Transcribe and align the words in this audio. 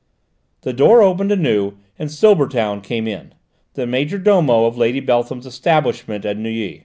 The 0.61 0.73
door 0.73 1.03
opened 1.03 1.31
anew, 1.31 1.73
and 1.99 2.09
Silbertown 2.09 2.81
came 2.81 3.07
in, 3.07 3.35
the 3.75 3.85
major 3.85 4.17
domo 4.17 4.65
of 4.65 4.75
Lady 4.75 4.99
Beltham's 4.99 5.45
establishment 5.45 6.25
at 6.25 6.37
Neuilly. 6.37 6.79